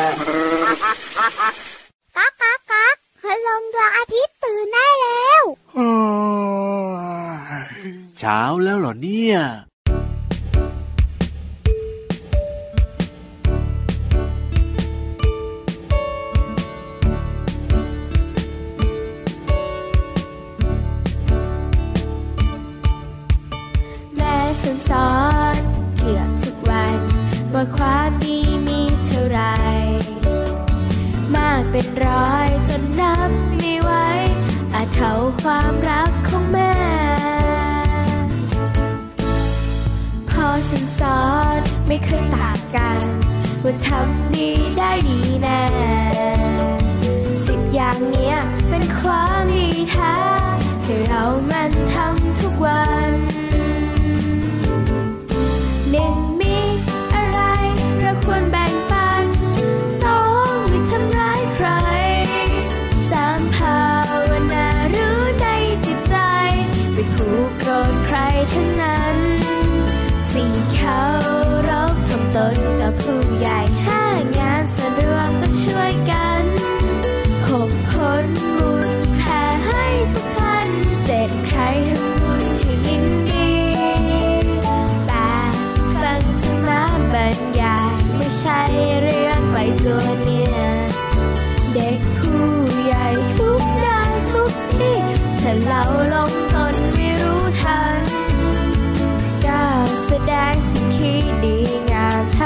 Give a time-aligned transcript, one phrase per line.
[0.00, 5.44] ก๊ากก๊ากก๊ากคืลงดวงอาทิตย์ตื่นได้แล้ว
[8.18, 9.36] เช้าแล้วเหรอเนี่ย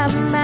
[0.05, 0.44] า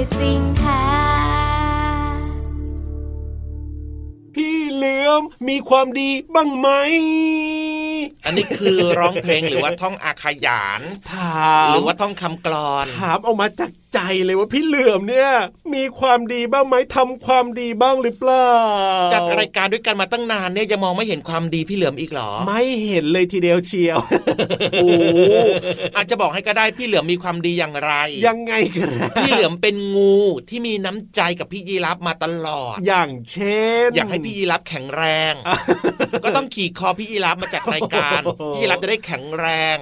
[0.00, 0.84] ยใจจริงแท้
[4.34, 6.68] พี่เหลือมมีความดีบ้างไหม
[8.24, 10.80] อันนี้คือร้องเพลงหรือว่าท่องอาขยาน
[11.12, 15.30] ถามหรือว่าท่องคำกรอน ถามออกมาจากใจเลยว่าพี่เหลือมเนี่ย
[15.76, 18.50] มีความดีบ้างไหมทำความดีบ้างหรือเปล่า
[19.12, 23.98] จัดรายการด้วยกันมาตั้งนานเนี่ยจะมองไม่เห็นความดีพี่เหลือมอีกหรอ ไม่เห็นเลยทีเดียวเชียว
[24.72, 24.88] โอ้
[25.96, 27.92] อาจจะบอกให้ก็ได้พี่เหลือมมีความดีอย่างไร
[28.26, 30.16] ยังไงกันพี่เหลือมเป็นงู
[30.48, 35.34] ที่มีน้ำใจกับพี่ยีรับมาตลอด อย่างเช่น อยากให้พี่ยีรับแข็งแรง
[36.24, 38.20] ก็ต้องขี่คอพี่ยีรับมาจัดรายการ
[38.54, 39.76] พี่ยีรับจะได้แข็งแรง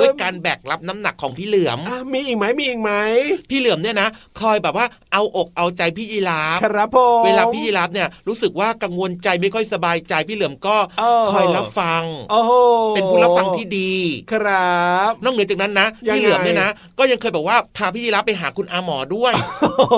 [0.00, 1.78] ด้วยการแบกรับน้ำหนักของพี่เหลือม
[2.12, 2.92] มีอีกไหมมีอีกไหม
[3.50, 4.08] พี่เหลือมเนี่ยนะ
[4.40, 10.76] คอยแบบว่าเอาอกเอาใจพี่ยีราฟครับผมเวลาพี่ยีราฟเนี่ยรู้สึกว่ากังวลใจไม่ค่อยสบายใจพี่เหลือมก็
[11.32, 12.04] คอยรับฟัง
[12.94, 13.94] เป็นผู้รับฟังที่ดี
[14.32, 14.80] ครั
[15.10, 16.68] บนอกเหนือจากนั้นนะพี่เหลือมเนี่ยนะ
[16.98, 19.32] ก็ยังเคยบอกว่าพาพี่ยีราฟไปหาคุณอาหมอด้วย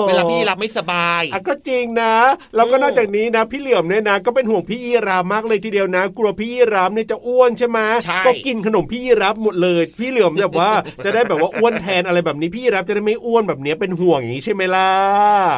[0.07, 2.15] เวลาพี่ยีราฟไม่สบายอะก็จริงนะ
[2.55, 7.79] แล้วก็นอกจากนี้นะ พี่เหลือมเนี่ยนะก็เป็นห่วงพี่ยีราฟมากเลยทีเดียวนะ กลัวพี่ยีราฟเนี่ยจะอ้วนใช่ไหม
[8.27, 10.71] ก็กินขนมพี่ยีราฟหมดเลย พี่เหลือมแบบว่า
[11.05, 14.89] จะได้แบบว่าอ้วนแทนอะไรแบบนี้พี่ยีราฟจะได้ไม่อ้วนแบบนี้เป็นห่วงอย่างนี้ใช่ไหมล่ะ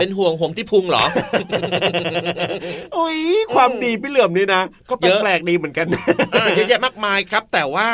[0.01, 1.05] เป็นห่วงห่วงที่พุงเหรอ
[2.93, 3.19] โอ้ย
[3.55, 5.87] ความดีพี่เหลื่อมนี่นะ ก็แปลกดีเหมือนกัน
[6.55, 7.87] เยอะแยะมากมายครับ แต่ว่า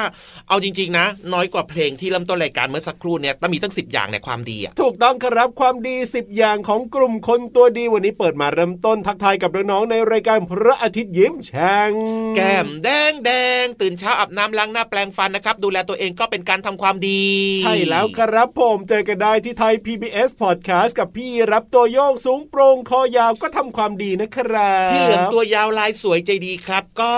[0.49, 11.91] เอาจริง ๆ นะ น้อยกว่าเพลงที่เริ่มต้นรายการเมื่อสักครู่เนี่ยต้องมีตั้งสิบอย่างในความดีอะถูกต้องครับความดีสิบอย่างของกลุ่มคนตัวดีวันนี้เปิดมาเริ่มต้นทักทายกับน้องๆในรายการพระอาทิตย์ยิ้มแฉ่ง
[12.35, 13.31] แก้มแดงแด
[13.63, 17.23] งตื่นเช้าอาบน้ำล้างหน้าแปลงฟันนะครับ ดูแลตัวเองก็เป็นการทำความดี
[17.63, 27.15] ใช่แล้วครับผมเจอกันได้ที่ไทย PBS Podcast กับพี่รับตัวโยงสูงโปร่งคอยาวก็ทำความดีนะครับพี่เหลือมตัวยาวลายสวยใจดีครับ ก็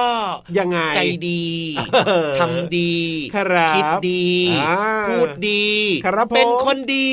[0.58, 1.46] ยังไงใจดี
[2.40, 2.96] ทำดี
[3.76, 4.28] คิดดี
[5.08, 5.68] พูดดี
[6.06, 7.12] ครับเป็นคนดี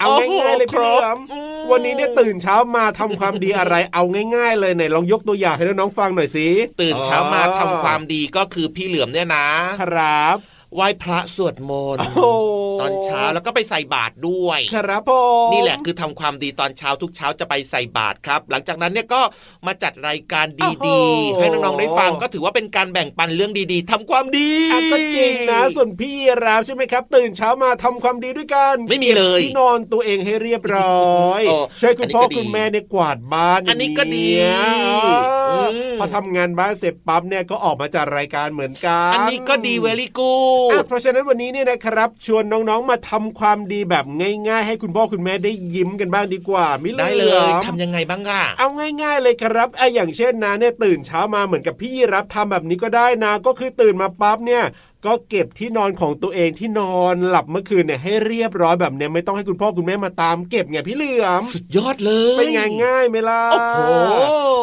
[0.00, 1.18] เอาง่ายๆเลยพี่เหลือม
[1.70, 4.02] วันนี้เนี่ยตื่นเช้ามาทำความดีอะไร เอา
[4.36, 6.48] ง่าย ๆ เลยไหนลองยกตัวอย่างให้น้องฟังหน่อยสิ
[6.80, 9.46] ตื่นเช้ามาทำความดีก็คือพี่เหลือมเนี่ยนะ
[9.82, 10.38] ครับ
[10.74, 12.06] ไหว้พระสวดมนต์
[12.80, 15.12] ตอนเช้าแล้วก็ไปใส่บาตรด้วย ครับผ
[15.48, 19.22] มนี่แหละคือทำความดีตอนเช้าทุกเช้าจะไปใส่บาตรครับ หลังจากนั้นเนี่ยก็
[19.66, 20.46] มาจัดรายการ
[20.86, 24.52] ดีๆ ให้น้องๆได้ฟังก็ถือว่าเป็นการแบ่งปันเรื่องดีๆทำความดี
[24.92, 31.42] ก็จริงนะ ส่วนพี่รับใช่ไหมครับ ตื่นเช้ามาทำความดีด้วยกัน ไม่มีเลยที่นอนตัวเองให้เรียบร้อย
[31.80, 34.28] ช่วยคุณพ่อคุณแม่ในกวาดบ้านอันนี้ก็ดี
[35.98, 44.04] พอทำงานบ้านเสร็จปั๊บเนี่ยก็ออกมาจัดรายการเหมือนกัน อันนี้ก็ดีเวลี่กูดเพราะฉะนั้นวันนี้เนี่ยนะครับ ชวนน้องๆมาทำความดีแบบ
[44.48, 48.68] ง่าย ๆ ให้คุณพ่อคุณแม่ได้ยิ้มกันบ้างดีกว่ามิได้เลยทำยังไงบ้างอะเอา
[49.02, 54.64] ง่าย ๆ เลยครับไออย่างเช่นนะเนี่ยตื่นเช้ามาเหมือนกับพี่รับทำแบบนี้ก็ได้นะ ก็คือตื่นมาปั๊บเนี่ย
[55.06, 63.80] ก็เก็บที่นอนของตัวเองที่นอนหลับเมื่อคืนเนี่ยให้เรียบร้อยแบบเนี้ยไม่ต้องให้คุณพ่อคุณแม่มาตามเก็บไงพี่เหลือมสุดยอดเลยเป็นไงง่ายไหมล่ะโอ้โห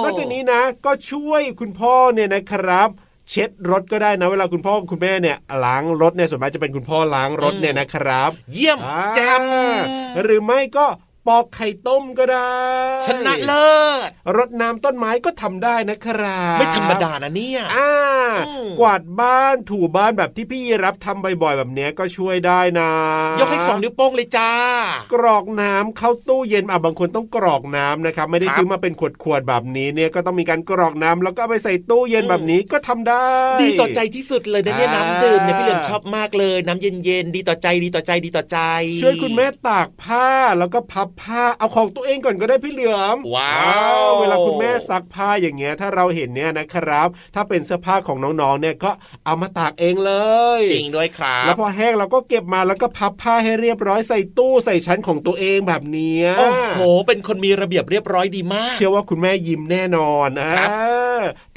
[0.04, 2.90] นอกจากนี้นะ ก็ช่วยคุณพ่อเนี่ยนะครับ
[3.30, 8.80] เช็ดรถก็ได้นะ เวลาคุณพ่อคุณแม่เนี่ยล้างรถเนี่ยส่วนมากจะเป็นคุณพ่อล้างรถเนี่ยนะครับ เยี่ยม
[9.16, 9.42] แจม
[10.24, 10.86] หรือไม่ก็
[11.28, 12.56] ปอกไข่ต้มก็ได้
[13.06, 13.76] ชนะเลิ
[14.08, 17.92] ศรดน้ำต้นไม้ก็ทำได้นะครับไม่ธรรมดานะเนี่ยอ่า
[18.80, 22.92] กวาดบ้านถูบ้านแบบที่พี่รับทำบ่อยๆแบบนี้ก็ช่วยได้นะ
[23.40, 24.52] ยกให้สองนิ้วโป้งเลยจ้า
[25.14, 28.94] กรอกน้ำเข้าตู้เย็นอะบางคนต้องกรอกน้ำนะครับ ไม่ได้ซื้อมาเป็น
[29.24, 33.28] ขวดๆแบบนี้เนี่ยก็ต้องมีการกรอกน้ำแล้วก็ไปใส่ตู้เย็นแบบนี้ก็ทำได้
[33.62, 38.60] ดีต่อใจที่สุดเลยนะเนี่ยน้ำดื่มเนี่ยพี่เหลือมชอบมากเลย น้ำเย็นๆดีต่อใจดีต่อใจดีต่อใจ
[39.02, 40.28] ช่วยคุณแม่ตากผ้า
[40.60, 43.56] แล้วก็พับผ้าเอาของตัวเองก่อนก็ได้พี่เหลือมว้า
[44.06, 48.92] วเวลาคุณแม่ซักผ้าอย่างเงี้ยถ้าเราเห็นเนี่ยนะครับ ถ้าเป็นเสื้อผ้าของน้องๆเนี่ยก็
[49.26, 50.14] เอามาตากเองเล
[50.60, 60.70] ย จริงด้วยครับ แล้วพอแห้งเราก็เก็บมาแล้วก็พับผ้าให้เรียบร้อยใส่ตู้ใส่ชั้นของตัวเองแบบนี้โอ้โหเป็นคนมีระเบียบเรียบร้อยดีมาก เชื่อว่าคุณแม่ยิ้มแน่นอนครับ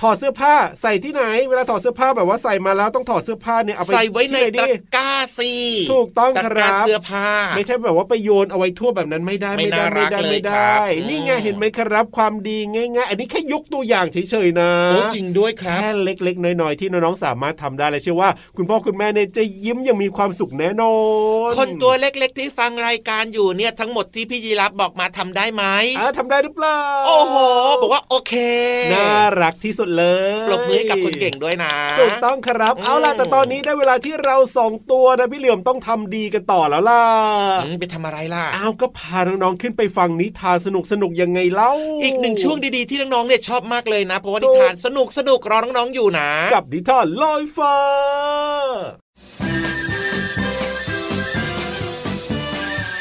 [0.00, 4.66] ถอดเสื้อผ้าใส่ที่ไหน เวลาถอดเสื้อผ้าแบบว่าใส่มาแล้วต้องถอดเสื้อผ้าเนี่ยเอาไปใส่ไว้ในตะ
[4.96, 5.07] กร้า
[5.38, 5.52] สิ
[5.92, 10.76] ถูกต้องครับเสื้อผ้าไม่ใช่แบบว่าไปโยนเอาไว้ทั่วแบบนั้นไม่ได้ไม่ได้ไม่ได้ไม่ได้
[11.08, 20.96] นี่ไงเห็นไหมครับ ความดีง่ายๆอันนี้แค่ยกตัวอย่างเฉยๆนะโอ้จริงด้วยครับแค่เล็ก ๆ น้อยๆที่น้องๆสามารถทำได้เลยเชื่อว่า คุณพ่อคุณแม่เนี่ยจะยิ้มยังมีความสุขแน่นอ
[21.48, 25.64] น คนตัวเล็กๆที่ฟังรายการอยู่เนี่ยทั้งหมดที่พี่ยีรับบอกมาทำได้ไหม
[25.98, 27.36] อ่าทำได้หรือเปล่าโอ้โห
[27.80, 28.34] บอกว่าโอเค
[28.94, 29.08] น่า
[29.42, 37.02] รักที่สุดเลยปรบมือกับคุณเก่งด้วยนะถูกต้องครับเอาล่ะแต่ตอนนี้ได้เวลาที่เราสองตัวนะพี่เหลือมต้องทำดีกันต่อแล้วล่ะ
[37.80, 41.72] ไปทำอะไรล่ะอ้าวก็พาน้องๆขึ้นไปฟังนิทานสนุกสนุกยังไงเล่า
[42.02, 47.76] อีกหนึ่งช่วงดีๆที่น้องๆเนี่ยชอบมากเลยนะ เพราะว่านิทานสนุกสนุกรอน้องๆอยู่นะ กับนิทานลอยฟ้า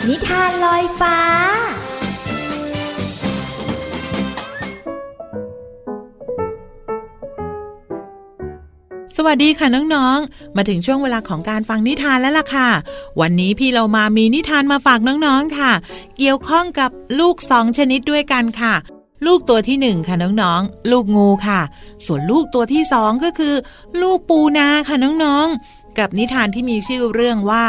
[0.07, 1.17] นิทานลอยฟ้า
[9.19, 12.69] สวัสดีค่ะน้องๆ มาถึงช่วงเวลาของการฟังนิทานแล้วล่ะค่ะ
[13.21, 15.71] วันนี้พี่เรามามีนิทานมาฝากน้องๆค่ะ
[16.17, 18.73] เกี่ยวข้องกับลูกสองชนิดด้วยกันค่ะ
[19.25, 21.61] ลูกตัวที่หนึ่งค่ะน้องๆ ลูกงูค่ะ
[22.05, 23.55] ส่วนลูกตัวที่สองก็คือ
[24.01, 27.65] ลูกปูนาค่ะน้องๆ กับนิทานที่มีชื่อเรื่องว่า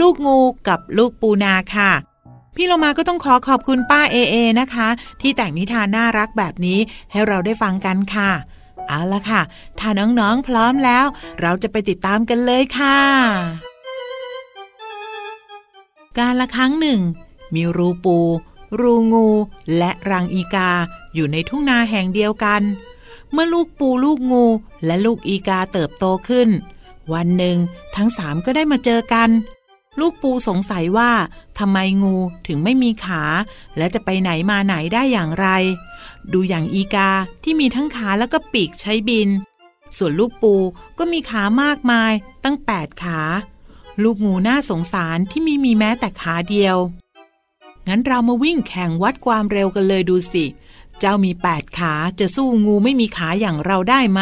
[0.00, 0.38] ลูกงู
[0.68, 1.92] กับลูกปูนาค่ะ
[2.56, 4.88] พี่เรามาก็ต้องขอขอบคุณป้าเอเอนะคะ
[5.20, 6.78] ที่แต่งนิทานน่ารักแบบนี้
[7.10, 8.32] ให้เราได้ฟังกันค่ะ
[8.88, 9.42] เอาละค่ะ
[9.78, 11.06] ถ้าน้องๆพร้อมแล้ว
[11.40, 12.98] เราจะไปติดตามกันเลยค่ะ
[16.18, 17.00] การละครั้งหนึ่ง
[17.54, 18.18] มีรูปู
[18.80, 19.28] รูงู
[19.76, 20.70] และรังอีกา
[21.14, 22.62] อยู่ในทุ่งนาแห่งเดียวกัน
[23.32, 24.44] เมื่อลูกปูลูกงู
[24.86, 26.48] และลูกอีกาเติบโตขึ้น
[27.12, 27.56] วันหนึ่ง
[27.96, 29.28] ทั้งสามก็ได้มาเจอกัน
[30.00, 31.10] ลูกปูสงสัยว่า
[31.58, 33.24] ทำไมงูถึงไม่มีขา
[33.76, 35.46] และจะไปไหนมาไหนได้อย่างไร
[36.32, 37.10] ดูอย่างอีกา
[37.44, 39.28] ที่มีทั้งขาแล้วก็ปีกใช้บิน
[39.96, 40.54] ส่วนลูกปู
[40.98, 42.12] ก็มีขามากมาย
[42.44, 43.20] ตั้งแปดขา
[44.02, 46.76] ลูกงูน่าสงสารที่มีมีแม้แต่ขาเดียว
[47.88, 50.44] งั้นเรามาวิ่งแข่งวัดความเร็วกันเลยดูสิ
[50.98, 54.20] เจ้ามีแปดขาจะสู้งูไม่มีขาอย่างเราได้ไหม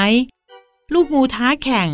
[0.92, 1.88] ลูกงูท้าแข่ง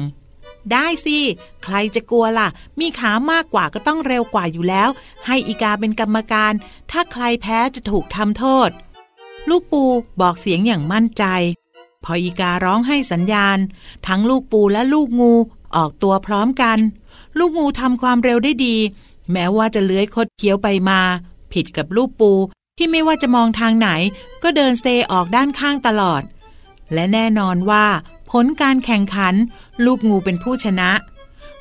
[0.73, 1.19] ได้สิ
[1.64, 2.49] ใครจะกลัวล่ะ
[2.80, 4.88] มีขามากกว่าก็ต้องเร็วกว่าอยู่แล้ว
[5.26, 6.52] ให้อีกาเป็นกรรมการ
[6.90, 8.71] ถ้าใครแพ้จะถูกทำโทษ
[9.50, 9.83] ลูกปู
[10.21, 11.25] บอกเสียงอย่างมั่นใจ
[12.05, 13.59] พออีการ้องให้สัญญาณ
[14.07, 15.33] ทั้งลูกปูและลูกงู
[15.76, 16.79] ออกตัวพร้อมกัน
[17.38, 18.76] ลูกงูทำความเร็วได้ดี
[19.33, 21.00] แม้ว่าจะเลื้อยคดเคี้ยวไปมา
[21.53, 22.33] ผิดกับลูกปู
[22.79, 23.88] ที่ไม่ว่าจะมองทางไหน
[24.43, 26.23] ก็เดินเซออกด้านข้างตลอด
[26.93, 27.87] และแน่นอนว่า
[28.31, 29.35] ผลการแข่งขัน
[29.85, 30.91] ลูกงูเป็นผู้ชนะ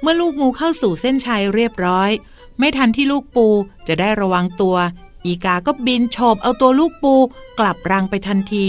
[0.02, 2.10] เมื่อลูกงูเข้าสู่เส้นชัยเรียบร้อย
[2.60, 3.48] ไม่ทันที่ลูกปู
[3.88, 4.78] จะได้ระวังตัว
[5.26, 7.16] อีกาก็บินโฉบเอาตัวลูกปู
[7.60, 8.68] กลับรังไปทันที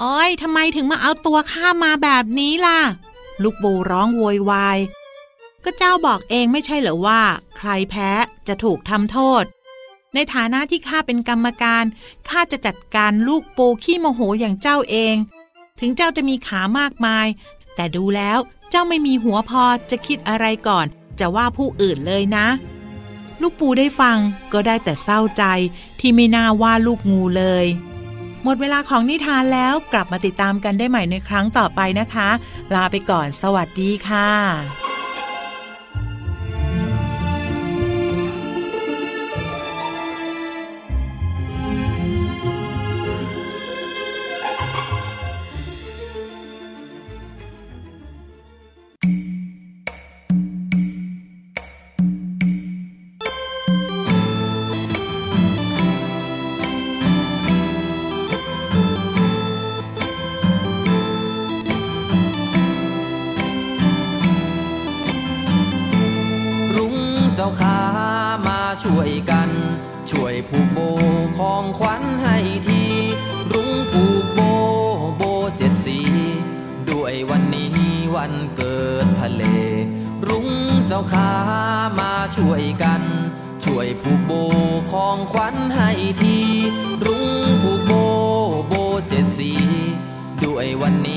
[0.00, 2.80] อ้อยทำไมถึงมาเอาตัวข้ามาแบบนี้ล่ะ
[3.42, 4.78] ลูกปูร้องโวยวาย
[5.64, 7.20] ก็เจ้าบอกเองไม่ใช่เหรอว่า
[7.56, 8.10] ใครแพ้
[8.48, 9.44] จะถูกทำโทษ
[10.14, 11.84] ในฐานะที่ข้าเป็นกรรมการ
[12.28, 15.14] ข้าจะจัดการลูกปูขี้โมโหอย่างเจ้าเอง
[15.80, 17.26] ถึงเจ้าจะมีขามากมาย
[17.74, 18.38] แต่ดูแล้ว
[18.70, 20.86] เจ้าไม่มีหัวพอจะคิดอะไรก่อน
[21.20, 22.46] จะว่าผู้อื่นเลยนะ
[23.46, 24.18] ลูกปูได้ฟัง
[24.52, 25.44] ก็ได้แต่เศร้าใจ
[26.00, 27.66] ที่ไม่น่าว่าลูกงูเลย
[28.44, 32.28] หมดเวลาของนิทานแล้วกลับมาติดตามกันได้ใหม่ในครั้งต่อไปนะคะ
[32.74, 34.30] ลาไปก่อนสวัสดีค่ะ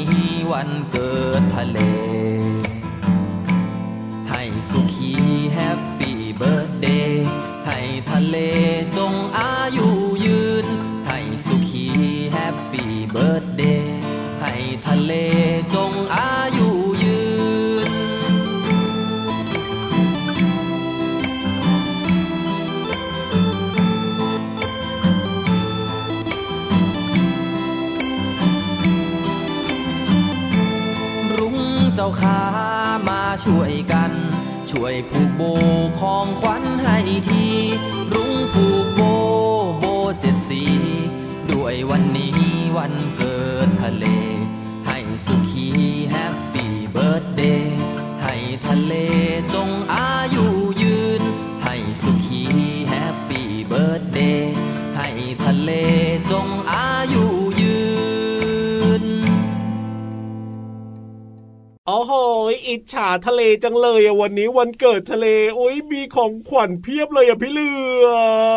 [0.07, 1.79] วันนี้วันเกิดทะเล
[4.29, 5.11] ให้สุขี
[5.53, 7.25] แฮปปี้เบิร์ดเดย์
[7.67, 8.35] ให้ทะเล
[8.97, 9.56] จงอา
[35.37, 35.43] โบ
[35.99, 36.97] ของขวัญให้
[37.29, 37.45] ที
[38.13, 39.01] รุ้งผูกโบ
[39.79, 39.85] โบ
[40.19, 40.63] เจ็ดสี
[41.51, 42.06] ด้วยวันนี้วัน
[62.69, 67.69] อิจฉาทะเลจังเลยอะวันนี้วันเกิดทะเล โอ้ยมีของขวัญเพียบเลยอะพี่เหลื
[68.05, 68.07] อ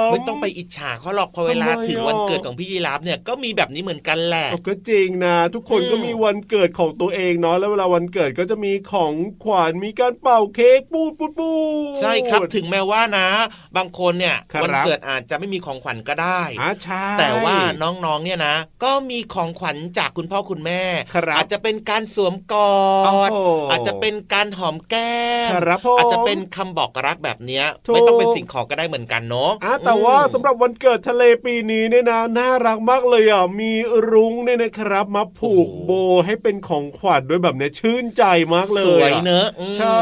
[0.09, 9.15] มไม่ต้องไปอิจฉาเขาหรอกพอเวลาทำไมถึงอะวันเกิดของพี่ยีราฟเนี่ยก็มีแบบนี้เหมือนกันแหละเอาก็จริงนะ ทุกคนอืมก็มีวันเกิดของตัวเองเนาะแล้วเวลาวันเกิดก็จะมีของ
[9.45, 11.53] ขวัญมีการเป่าเค้กปูดปูดปู
[11.95, 13.29] ดใช่ครับถึงแม้ว่านะ
[13.77, 20.83] บางคนเนี่ยครับวันเกิดอาจจะไม่มีของขวัญก็ได้อ่าใช่แต่ว่าน้องๆเนี่ยนะ ก็มีของขวัญจากคุณพ่อคุณแม่
[21.15, 22.71] ครับอาจจะเป็นการสวมกอ
[23.07, 23.39] โอ้ดโห
[23.71, 33.73] อาจจะเป็นการหอมแก้มครับผมอาจจะเป็นคำบอกรักแบบเนี้ยถูกไม่ต้องเป็นสิ่งของก็ได้เหมือนกันเนาะอะแต่ว่าสำหรับวันเกิดทะเลปีนี้เนี่ยนะน่ารักมากเลยอะมี
[34.11, 35.91] รุ้งเนี่ยนะครับ มาผูกโบ
[36.27, 39.99] ให้เป็นของขวัญด้วยแบบเนี้ยชื่นใจมากเลยสวยอะเนอะอืมใช่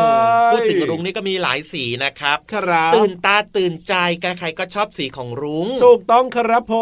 [0.52, 6.74] พูดถึงรุ้งนี่ก็มีหลายสีนะครับครับตื่นตาตื่นใจใครๆก็ชอบสีของรุ้งถูกต้องครับผ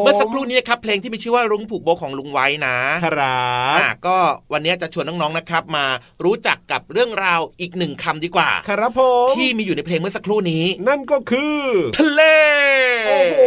[0.00, 4.16] มเมื่อสักครู่นี้นะครับเพลงที่มีชื่อว่ารุ้งผูกโบของลุงไว้นะครับอะก็
[4.52, 5.86] วันนี้จะชวนน้องๆนะครับ มา
[6.24, 11.58] รู้จักกับเรื่องราวอีกหนึ่งคำดีกว่า ครับผมที่มีอยู่ในเพลงเมื่อสักครู่นี้ นั่นก็คือ
[11.98, 12.22] ทะเล
[13.08, 13.40] โอ้โห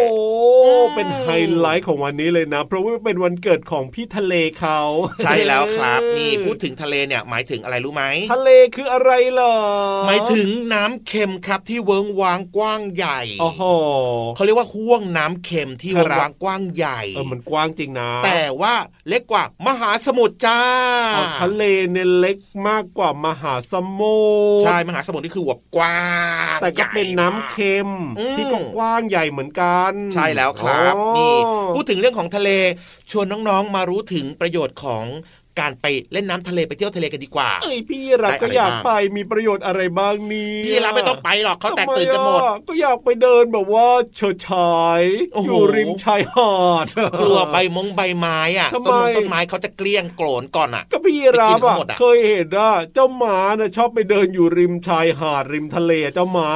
[0.95, 4.79] เป็นไฮไลท์ของวันนี้เลยนะ เพราะว่าเป็นวันเกิดของพี่ทะเลเขา
[5.23, 9.55] ใช่แล้วครับนี่พูดถึงทะเลเนี่ยหมายถึงอะไรรู้ไหมทะเลคืออะไรเหรอ
[10.07, 13.63] หมายถึงน้ำเค็มครับที่เวิงวางกว้างใหญ่โอ้โห
[14.35, 18.73] เขาเรียกว่าห่วงน้ำเค็มที่ครับเวิงวางกว้างใหญ่เออมันกว้างจริงนะ แต่ว่า
[19.07, 20.61] เล็กกว่ามหาสมุทรจ้า
[21.15, 22.37] อ๋อทะเลเนี่ยเล็ก
[22.67, 24.19] มากกว่ามหาสมุ
[24.57, 26.03] ทรใช่มหาสมุทรนี่คือแบบกว้า
[26.55, 27.89] งแต่ก็เป็นน้ำใหญ่มากเค็ม
[28.19, 31.35] อืมที่ก็กว้างใหญ่เหมือนกัน ใช่แล้วครับอ๋อนี่
[31.75, 32.49] พูดถึงเรื่องของทะเล
[33.11, 35.03] ชวนน้องๆมารู้ถึงประโยชน์ของ
[35.59, 46.85] การไปเล่นน้ำทะเลไปเที่ยวทะเลกันดีกว่า เอ้ยพี่รับได้ก็อะไรอยากบ้างไปมีประโยชน์อะไรบ้างนี่พี่เราไม่ต้องไปหรอกเขาแตกตื่นกันหมดทำไอะก็อยากไปเดินแบบว่าเฉิดฉายโอ้โหอยู่ริมชายหาด
[47.21, 56.49] กลัวใบมงใบไม้อะทำไมต้นมงต้นไม้เขาจะเกลี้ยงโกรนก่อนอะ ก็พี่รับไปกินอะทั้งหมดอะเคยเห็นอะเจ้าหมาน่ะชอบไปเดินอยู่ริมชายหาดริมทะเลเจ้าหมา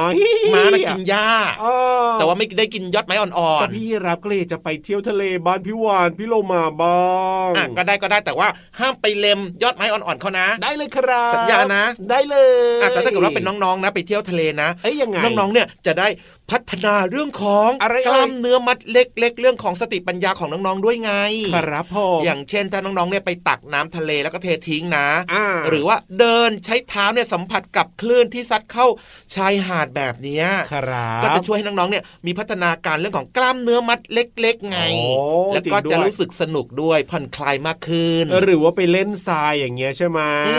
[0.54, 1.28] ม้าน่ะกินหญ้า
[1.64, 7.00] อ่าแต่ว่าไม่ได้กินยอดไม้อ่อก็นพี่รับก็เลยจะไปเที่ยวทะเลบ้านพี่วานพี่โลมาบ้า
[7.48, 12.36] งๆอะก็ได้ก็ได้แต่ว่าห้ามไปเล็มยอดไม้อ่อนๆเขานะ ได้เลยครับสัญญานะ ได้เล
[12.78, 16.08] ยอะแต่ถ้าเกิดว่าเป็นน้องๆนะ ไปเที่ยวทะเลนะเอ้ยยังไงน้องๆเนี่ยจะได้
[16.50, 21.12] พัฒนาเรื่องของอะไรเอ่ยกล้ามเนื้อมัดเล็ก ๆ เรื่องของสติปัญญาของน้องๆด้วยไง
[21.56, 28.86] ครับผมอย่างเช่นถ้าน้องๆเนี่ยไปตักน้ำทะเลแล้วก็เททิ้งนะอ่าหรือว่าเดินใช้เท้าเนี่ยสัมผัสกับคลื่นที่ซัดเข้า
[29.34, 34.78] ชายหาดแบบเนี้ยครับก็จะช่วยให้น้องๆเนี่ยมีพัฒนาการเรื่องของกล้ามเนื้อมัดเล็ก ๆ ไง
[35.16, 35.24] โอ้
[35.54, 40.54] แล้วก็จริงด้วยจะรู้สึกสนุกด้วยผ่อนคลายมากขึ้น หรือว่าไปเล่นทรายอย่างเงี้ยใช่ไหมอื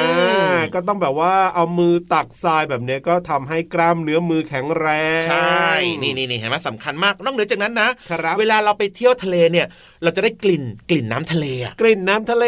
[0.53, 4.87] มก็ต้องแบบว่าเอามือตักทรายแบบเนี้ยก็ทำให้กล้ามเนื้อมือแข็งแร
[5.19, 5.65] งใช่
[6.01, 9.67] นี่นี่นี่เห็นไหมสำคัญมากนอกเหนือจากนั้นนะครับเวลาเราไปเที่ยวทะเลเนี่ย
[10.03, 12.45] เราจะได้กลิ่นกลิ่นน้ำทะเลอะกลิ่นน้ำทะเล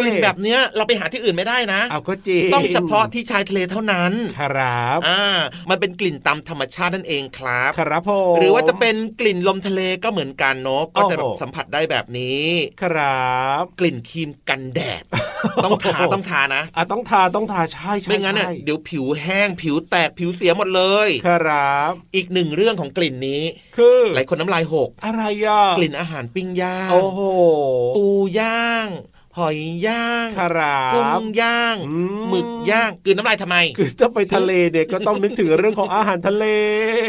[0.00, 5.22] กลิ่นแบบเนี้ยเราไปหาที่อื่นไม่ได้นะเอาก็จริงต้องเฉพาะที่ชายทะเลเท่านั้นครับอ่า
[5.70, 12.44] มันเป็นกลิ่นตามธรรมชาตินั่นเองครับครับผมหรือว่าจะเป็นกลิ่นลมทะเลก็เหมือนกันเนาะก็จะแบบโอ้โหสัมผัสได้แบบนี้
[12.82, 13.28] ครั
[13.60, 15.02] บ กลิ่นครีมกันแดด
[15.64, 23.42] ต้องทาต้องทานะอะต้องทาต้องทาใช่ใช่ไม่งั้นเนี่ยใช่เดี๋ยวผิวแห้งผิวแตกผิวเสียหมดเลยครับ อีกหนึ่งเรื่องของกลิ่นนี้
[23.76, 27.20] คือหลายคนน้ำลายหก อะไรอะกลิ่นอาหารปิ้งย่างโอ้โห
[27.96, 28.06] ปู
[28.38, 28.86] ย่าง
[29.38, 36.44] หอยย่างครับกุ้งย่างอืมหมึกย่างกลืนน้ำลายทำไม คือถ้าไปทะเลเนี่ยก็ต้องนึกถึงเรื่องของอาหารทะเล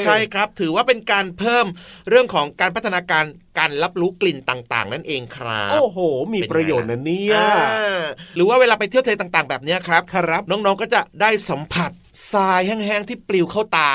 [0.05, 1.65] ใช่ครับ ถือว่าเป็นการเพิ่ม
[2.09, 3.23] เรื่องของการพัฒนาการ
[3.59, 5.97] การรับรู้กลิ่นต่าง ๆ นั่นเองครับ โอ้โห
[6.31, 7.99] มีเป็นไงประโยชน์นะเนี่ยอ่า
[8.35, 11.91] หรือว่าเวลาไปเที่ยวทะเลต่าง ๆ แบบเนี้ยครับครับ น้องๆก็จะได้สัมผัส
[12.33, 13.91] ทรายแห้งๆที่ปลิวเข้าตา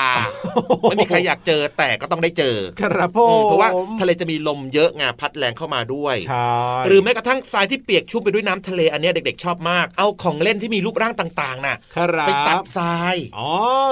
[0.83, 3.69] ไม่มีใครอยากเจอแต่ก็ต้องได้เจอครับผอืมมเพราะว่า
[4.01, 6.51] ทะเลจะมีลมเยอะไงพัดแรงเข้ามาด้วยใช่
[6.87, 13.51] หรือแม้กระทั่งทรายที่เปียกชุ่มไปด้วยน้ำทะเลอันเนี้ยเด็ก ๆ ชอบมาก เอาของเล่นที่มีรูปร่างต่างๆน่ะครับไปตัดทรายอ๋อ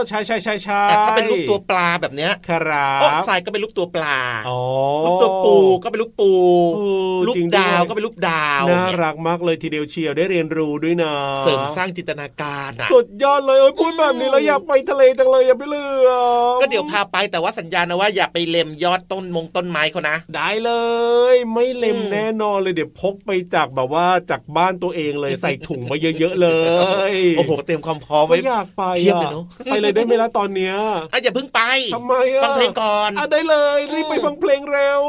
[0.08, 4.60] ใช่ใช่ใช่ใช่แต่ถ้าเป็นลูกตัวปลาแบบเนี้ยครับโอ้ทรายก็เป็นลูกตัวปลาอ๋อ
[5.06, 6.32] ลูกตัวปูก็เป็นลูกปู
[6.74, 6.80] เอ
[7.14, 16.10] อลูกจริงดาวด้วยก็เป็นลูกดาวน่าเนี่ยรักมากเลยทีเดียวเชียวได้เรียนรู้ด้วยนะเสริมสร้างจินตนาการอะสุดยอดเลยโอ้ยพูดแบบนี้แล้วอยากไปทะเลจังเลยอย่าไปเลือ
[16.54, 20.72] มก็เดี๋ยวพาไปแต่ว่าสัญญานะว่าอย่าไปเล็มยอดต้นมงต้นไม้เขานะ ได้เล
[21.34, 26.48] ย ไม่เล็มอืมแน่นอนเลยเดี๋ยวพกไปจากแบบว่าจากบ้านตัวเองเลยใส่ถุงมาเยอะๆเล
[27.10, 30.74] ยโอ้โหเตรียมความพร้อมไม่ไว้อยากไปเพียบเลยเนอะไปเลยได้ไหมล่ะตอนเนี้ย
[31.12, 31.60] อะอย่าเพิ่งไป
[31.94, 35.02] ทำไมอะฟังเพลงก่อนอะได้เลยรีบไปฟังเพลงเร็ว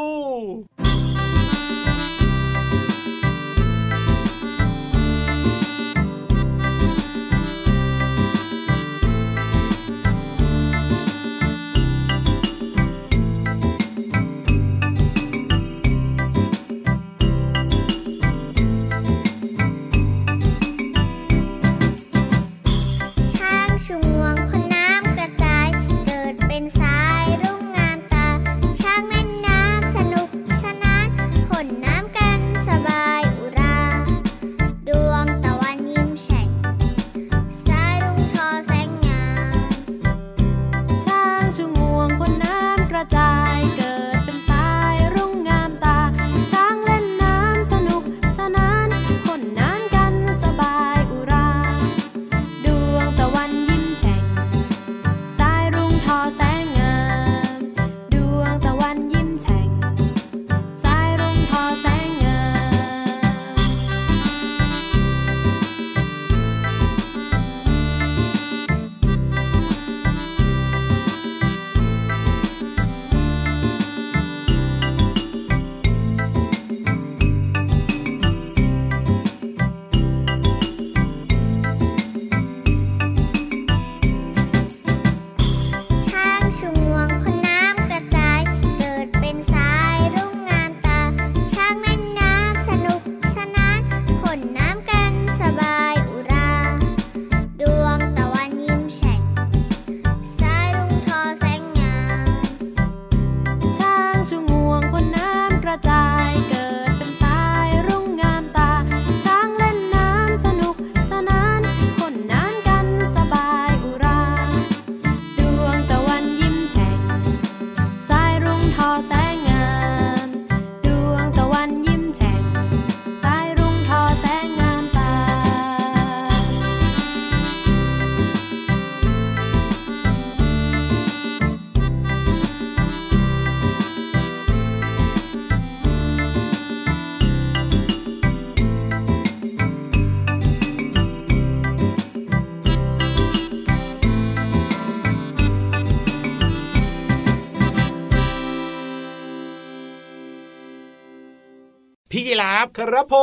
[152.78, 153.16] ครับผ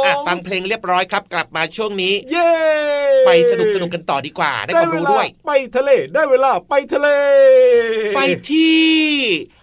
[0.00, 2.50] มอะฟังเพลงเรียบร้อยครับ กลับมาช่วงนี้ เย้
[3.26, 7.08] ไปสนุกสนุกกันต่อดีกว่าได้ความรู้ด้วย ไปทะเลได้เวลาไปทะเล
[8.16, 8.86] ไปที่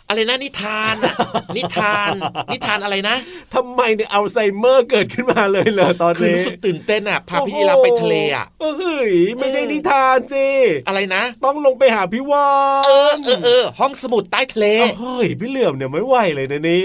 [0.07, 1.13] อะไรนะนิทานอะ
[1.57, 2.11] นิทาน
[2.53, 3.15] นิทานอะไรนะ
[3.53, 10.47] ทำไมเนี่ยอัลไซเมอร์เกิดขึ้นมาเลยเหรอตอนคือนี้รู้สึกตื่นเต้นอะพาพี่ยีรับไปทะเลอะโอ้โหเฮ้ยไม่ใช่นิทานจี
[10.87, 12.49] อะไรนะ ต้องลงไปหาพี่วา
[12.81, 14.67] นเออเออเออห้องสมุดใต้ทะเล
[14.99, 16.83] เฮ้ยพี่เหลื่อมเนี่ยไม่ไหวเลยนะนี่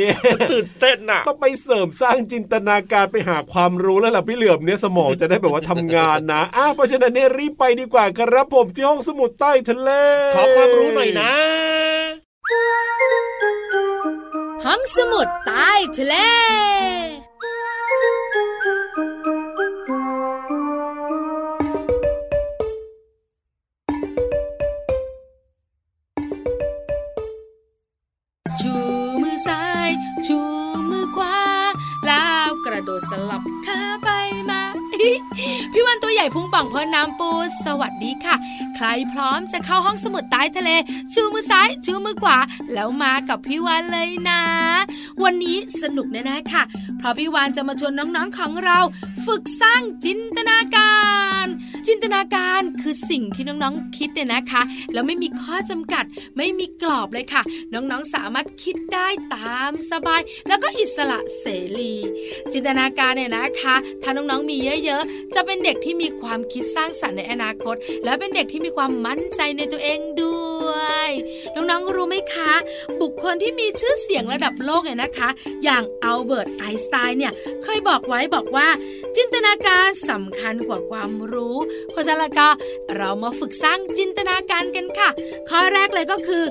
[0.52, 9.90] ตื่นเต้นอะต้องไปเสริมสร้างจินตนาการไปหาความรู้แล้วล่ะพี่เหลื่อมเนี่ยสมองจะได้แบบว่าทำงานนะอ้าเพราะฉะนั้นเนี่ยรีบไปดีกว่าครับผมที่ห้องสมุดใต้ทะเล
[10.34, 11.32] ขอความรู้หน่อยนะ
[14.64, 16.14] ห้องสมุดใต้ทะเล
[28.60, 28.74] ชู
[29.22, 29.90] มือซ้าย
[30.26, 30.57] ชู
[32.78, 34.08] ระโดดสลับขาไป
[34.50, 34.60] มา
[35.72, 37.30] พี่วันตัวใหญ่พุงป่องพอน้ำปู
[37.64, 38.36] สวัสดีค่ะ
[38.76, 40.70] ใครพร้อมจะเข้าห้องสมุดใต้ทะเล
[41.12, 42.38] ชูมือซ้ายชูมือขวา
[42.72, 44.42] แล้วมากับพี่วันเลยนะ
[45.22, 46.62] วันนี้สนุกแน่ๆค่ะ
[46.98, 48.78] เพราะพี่วานจะมาชวนน้องๆของเรา
[49.26, 50.96] ฝึกสร้างจินตนากา
[51.44, 51.46] ร
[51.86, 54.62] จินตนาการคือสิ่งที่น้องๆคิดเนี่ยนะคะ
[54.92, 56.04] แล้วไม่มีข้อจำกัด
[56.36, 61.46] ไม่มีกรอบเลยค่ะ น้องๆสามารถคิดได้ตามสบาย แล้วก็อิสระเส
[61.78, 61.94] รี
[62.52, 70.57] จินตนาการเนี่ยนะคะ ถ้าน้องๆมีเยอะๆ จะเป็นเด็กที่มีความคิดสร้างสรรค์ในอนาคต และเป็นเด็กที่มีความมั่นใจในตัวเองด้วย
[71.54, 72.52] น้องๆรู้ไหมคะ
[73.00, 75.28] บุคคลที่มีชื่อเสียงระดับโลกเนี่ยนะคะ
[75.64, 77.32] อย่างอัลเบิร์ตไอน์สไตน์เนี่ย
[77.64, 78.68] เคยบอกไว้บอกว่า
[79.16, 81.56] จินตนาการสำคัญกว่าความรู้
[81.90, 82.48] เพราะฉะนั้นก็
[82.96, 85.08] เรามาฝึกสร้างจินตนาการกันค่ะ
[85.48, 86.44] ข้อแรกเลยก็คือ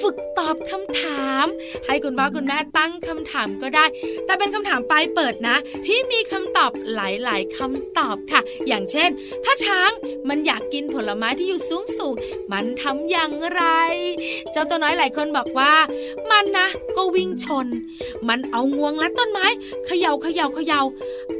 [0.00, 1.46] ฝึกตอบคำถาม
[1.86, 3.84] ให้คุณพ่อคุณแม่ตั้งคำถามก็ได้
[4.24, 9.10] แต่เป็นคำถามปลายเปิดนะ ที่มีคำตอบหลายๆคำตอบค่ะ อย่างเช่น
[9.44, 9.90] ถ้าช้าง
[10.28, 13.57] มันอยากกินผลไม้ที่อยู่สูงสูงๆมันทำอย่างไร
[14.52, 15.72] เจ้าตัวน้อยหลายคนบอกว่า
[16.30, 17.66] มันนะก็วิ่งชน
[18.28, 19.46] มันเอางวงและต้นไม้
[19.86, 20.82] เขย่าเขย่าเขย่า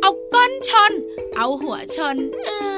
[0.00, 0.92] เอาก้นชน
[1.36, 2.77] เอาหัวชนเออ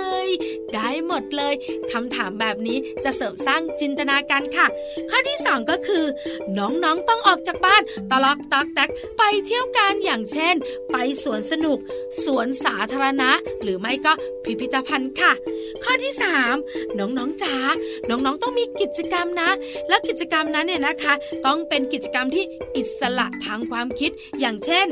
[0.75, 1.55] ได้หมดเลย
[1.93, 4.67] คำถามแบบนี้จะเสริมสร้างจินตนาการค่ะ
[5.11, 6.05] ข้อที่สองก็คือ
[6.59, 10.55] น้องๆต้องออกจากบ้านตลอกตอกแตกไปเที่ยวกันอย่างเช่น
[10.93, 11.79] ไปสวนสนุก
[12.25, 13.31] สวนสาธารณะ
[13.63, 14.13] หรือไม่ก็
[14.45, 15.33] พิพิธภัณฑ์ค่ะ
[15.85, 16.55] ข้อที่สาม
[16.99, 17.57] น้องๆจ๋า
[18.09, 19.51] น้องๆต้องมีกิจกรรมนะ
[19.89, 21.15] และกิจกรรมนั้นเนี่ยนะคะ
[21.47, 22.45] ต้องเป็นกิจกรรมที่
[22.77, 24.87] อิสระทางความคิด อย่างเช่น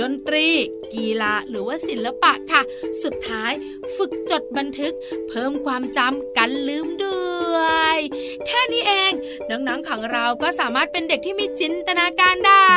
[0.00, 0.46] ดนตรี
[0.94, 2.62] กีฬาหรือว่าศิลปะค่ะ
[3.02, 3.52] สุดท้าย
[3.96, 4.92] ฝึกจดบันทึก
[5.28, 7.58] เพิ่มความจำกันลืมด้ว
[7.96, 7.98] ย
[8.46, 9.12] แค่นี้เอง
[9.50, 12.74] น้องๆของเราก็สามารถเป็นเด็กที่มีจินตนาการได้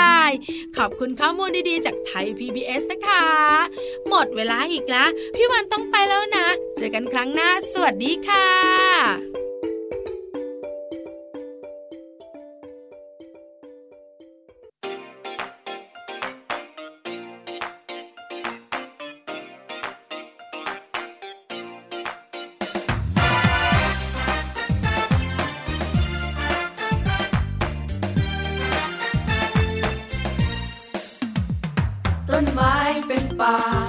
[0.78, 3.26] ขอบคุณข้อมูลดีๆ จากไทย PBS นะคะ
[4.10, 9.47] หมดเวลาอีกแล้ว พี่วันต้องไปแล้วนะ เจอกันครั้งหน้า สวัสดีค่ะ
[33.48, 33.87] เ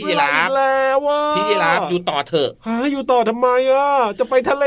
[0.00, 4.66] ดเวลาอีกแล้วว่าพี่ยีราฟอยู่ต่อเถอะฮะอยู่ต่อทำไมอะจะไปทะเล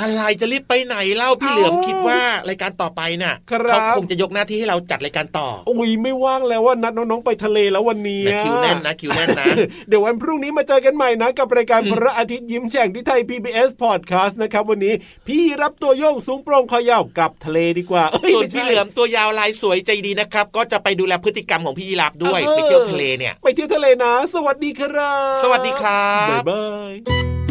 [0.00, 3.34] อะไรจะรีบไปไหนเล่าพี่เหลือมคิดว่ารายการต่อไปน่ะ
[3.68, 9.46] เขาคงจะยกหน้าที่ให้เราจัดรายการต่ออุ้ยไม่ว่างแล้วว่านัดน้องๆไปทะเลแล้ววันนี้คิวแน่นนะคิวแน่นนะ
[9.88, 14.94] เดี๋ยววันพรุ่งนี้มาเจอกันใหม่นะ กับรายการพระอาทิตย์ยิ้มแฉ่งที่ไทย PBS Podcast นะครับวันนี้
[15.26, 18.04] พี่รับตัวโยงสูงโปร่งคอยาวกับทะเลดีกว่า
[18.34, 27.41] ส่วนพี่เหลือมตัวยาวลายสวยใจดีนะครับ ก็จะไปดูแลพฤติกรรมของพี่ยีราฟด้วยไปเที่ยวทะเลเนี่ย ไปเที่ยวทะเลนะสวัสดีครับ สวัสดีครับบ๊ายบาย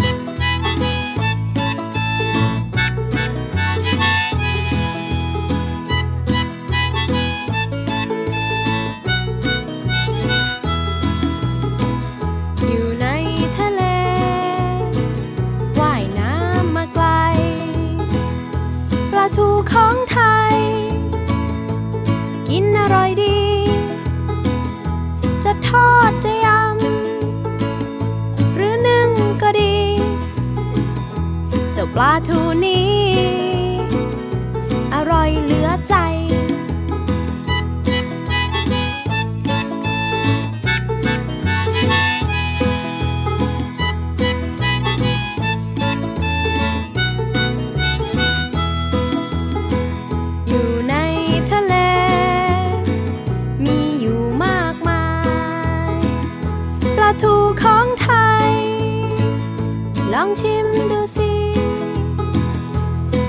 [60.23, 61.33] องชิมดูสิ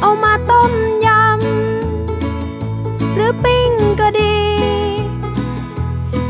[0.00, 0.72] เอามาต้ม
[1.06, 4.38] ยำ หรือปิ้งก็ดี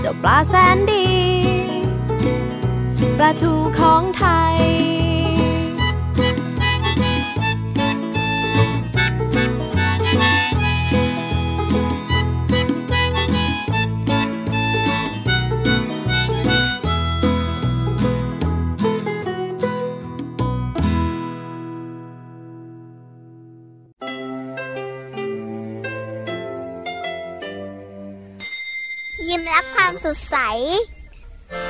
[0.01, 1.07] เจ้าปลาแสนดี
[3.17, 4.57] ปลาทูของไทย
[30.15, 30.37] ดใส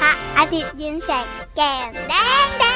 [0.01, 1.27] พระอาทิตย์ยิ้มแฉก
[1.57, 2.72] แก้มแดงแดง